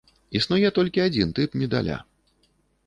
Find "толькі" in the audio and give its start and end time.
0.79-1.03